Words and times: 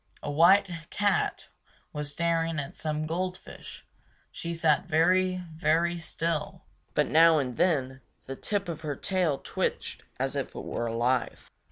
A 0.23 0.31
white 0.31 0.67
cat 0.89 1.45
was 1.93 2.09
staring 2.09 2.57
at 2.59 2.73
some 2.73 3.05
gold 3.05 3.37
fish; 3.37 3.85
she 4.31 4.51
sat 4.51 4.87
very, 4.87 5.43
very 5.55 5.99
still, 5.99 6.63
but 6.95 7.05
now 7.05 7.37
and 7.37 7.55
then 7.55 8.01
the 8.25 8.35
tip 8.35 8.67
of 8.67 8.81
her 8.81 8.95
tail 8.95 9.37
twitched 9.43 10.01
as 10.17 10.35
if 10.35 10.55
it 10.55 10.63
were 10.63 10.87
alive. 10.87 11.51